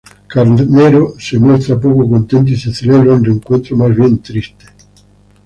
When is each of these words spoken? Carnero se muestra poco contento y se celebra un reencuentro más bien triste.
Carnero 0.29 1.13
se 1.19 1.37
muestra 1.37 1.79
poco 1.79 2.09
contento 2.09 2.49
y 2.49 2.55
se 2.57 2.73
celebra 2.73 3.13
un 3.13 3.23
reencuentro 3.23 3.77
más 3.77 3.95
bien 3.95 4.17
triste. 4.19 4.65